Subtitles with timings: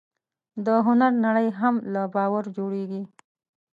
[0.65, 3.01] د هنر نړۍ هم له باور جوړېږي.